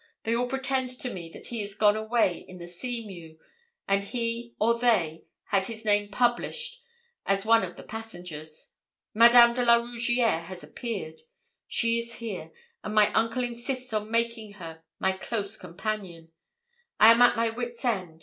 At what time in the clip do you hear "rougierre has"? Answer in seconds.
9.75-10.63